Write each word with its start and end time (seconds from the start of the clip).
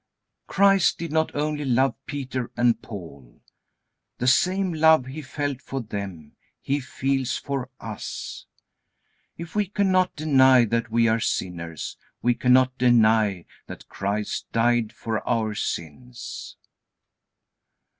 Christ 0.47 0.97
did 0.97 1.11
not 1.11 1.35
only 1.35 1.63
love 1.63 1.93
Peter 2.07 2.49
and 2.57 2.81
Paul. 2.81 3.39
The 4.17 4.25
same 4.25 4.73
love 4.73 5.05
He 5.05 5.21
felt 5.21 5.61
for 5.61 5.79
them 5.79 6.35
He 6.59 6.79
feels 6.79 7.37
for 7.37 7.69
us. 7.79 8.47
If 9.37 9.53
we 9.55 9.67
cannot 9.67 10.15
deny 10.15 10.65
that 10.65 10.89
we 10.89 11.07
are 11.07 11.19
sinners, 11.19 11.97
we 12.23 12.33
cannot 12.33 12.79
deny 12.79 13.45
that 13.67 13.89
Christ 13.89 14.51
died 14.51 14.91
for 14.91 15.19
our 15.29 15.53
sins. 15.53 16.57